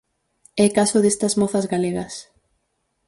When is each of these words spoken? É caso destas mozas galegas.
É 0.65 0.67
caso 0.77 0.97
destas 1.03 1.33
mozas 1.41 1.65
galegas. 1.73 2.13